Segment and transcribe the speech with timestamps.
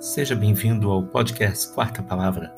[0.00, 2.54] Seja bem-vindo ao podcast Quarta Palavra,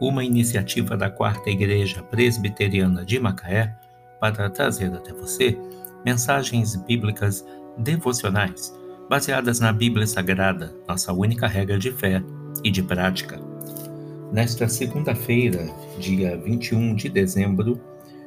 [0.00, 3.76] uma iniciativa da Quarta Igreja Presbiteriana de Macaé
[4.18, 5.56] para trazer até você
[6.04, 7.46] mensagens bíblicas
[7.78, 8.76] devocionais
[9.08, 12.20] baseadas na Bíblia Sagrada, nossa única regra de fé
[12.64, 13.40] e de prática.
[14.32, 17.80] Nesta segunda-feira, dia 21 de dezembro,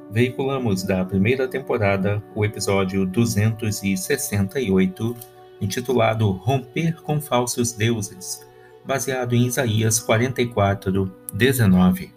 [0.10, 5.16] veiculamos da primeira temporada o episódio 268,
[5.60, 8.53] intitulado Romper com Falsos Deuses
[8.86, 12.12] baseado em Isaías 44, 19.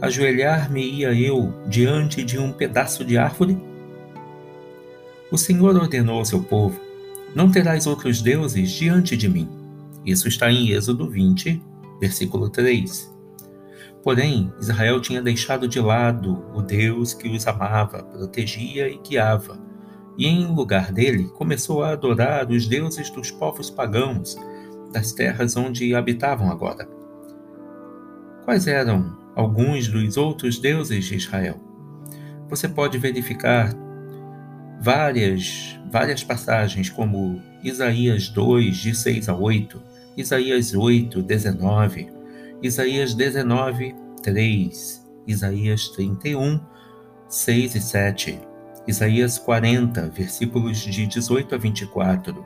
[0.00, 3.58] Ajoelhar-me-ia eu diante de um pedaço de árvore?
[5.30, 6.80] O Senhor ordenou ao seu povo:
[7.34, 9.48] Não terás outros deuses diante de mim.
[10.04, 11.62] Isso está em Êxodo 20,
[12.00, 13.12] versículo 3.
[14.02, 19.60] Porém, Israel tinha deixado de lado o Deus que os amava, protegia e guiava,
[20.18, 24.36] e em lugar dele começou a adorar os deuses dos povos pagãos
[24.92, 26.88] das terras onde habitavam agora.
[28.44, 31.60] Quais eram alguns dos outros deuses de Israel?
[32.48, 33.72] Você pode verificar
[34.80, 39.80] várias, várias passagens, como Isaías 2, de 6 a 8,
[40.16, 42.12] Isaías 8, 19,
[42.62, 46.60] Isaías 19, 3, Isaías 31,
[47.28, 48.40] 6 e 7,
[48.86, 52.44] Isaías 40, versículos de 18 a 24,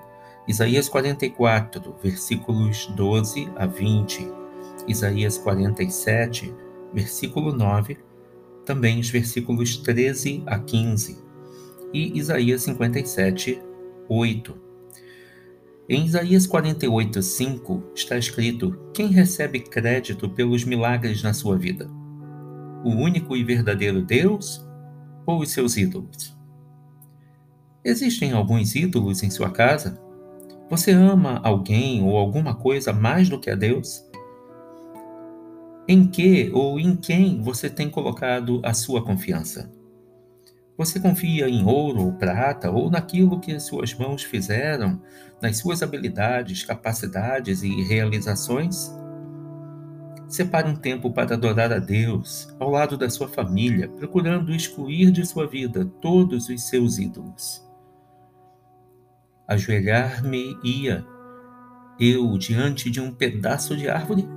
[0.48, 4.30] Isaías 44, versículos 12 a 20,
[4.86, 6.54] Isaías 47,
[6.94, 7.98] versículo 9,
[8.64, 11.18] também os versículos 13 a 15,
[11.92, 13.60] e Isaías 57,
[14.08, 14.56] 8.
[15.88, 21.90] Em Isaías 48, 5 está escrito: Quem recebe crédito pelos milagres na sua vida?
[22.84, 24.64] O único e verdadeiro Deus
[25.24, 26.36] ou os seus ídolos?
[27.84, 30.05] Existem alguns ídolos em sua casa?
[30.68, 34.04] Você ama alguém ou alguma coisa mais do que a Deus?
[35.86, 39.70] Em que ou em quem você tem colocado a sua confiança?
[40.76, 45.00] Você confia em ouro ou prata ou naquilo que as suas mãos fizeram,
[45.40, 48.92] nas suas habilidades, capacidades e realizações?
[50.26, 55.24] Separe um tempo para adorar a Deus ao lado da sua família, procurando excluir de
[55.24, 57.65] sua vida todos os seus ídolos
[59.46, 61.06] ajoelhar-me-ia
[61.98, 64.28] eu diante de um pedaço de árvore?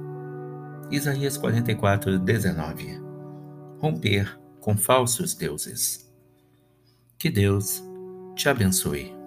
[0.90, 3.02] Isaías 44, 19.
[3.80, 6.10] Romper com falsos deuses.
[7.18, 7.84] Que Deus
[8.36, 9.19] te abençoe.